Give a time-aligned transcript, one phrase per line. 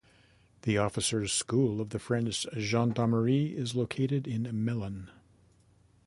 [0.63, 5.09] The officers' school of the French Gendarmerie is located in Melun.